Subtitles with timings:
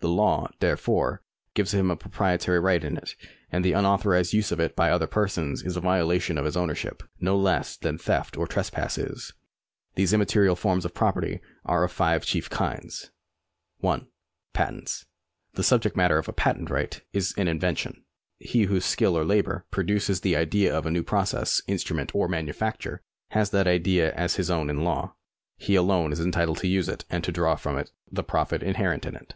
[0.00, 1.22] The law, therefore,
[1.54, 3.14] gives him a proprietary right in it,
[3.52, 7.04] and the unauthorised use of it by other persons is a violation of his ownership,
[7.20, 9.32] no less than theft or trespass is.
[9.94, 13.12] These immaterial forms of property are of five chief kinds:—^
[13.80, 14.08] 1.
[14.52, 15.06] Patents.
[15.54, 18.04] The subject matter of a patent right is an invention.
[18.40, 23.02] He whose skill or labour produces the idea of a 'new process, instrument, or manufacture,
[23.28, 25.14] has that idea as his own in law.
[25.58, 29.06] He alone is entitled to use it and to draw from it the profit inherent
[29.06, 29.34] in it.